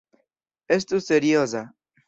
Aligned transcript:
Estu 0.77 1.01
serioza! 1.11 1.65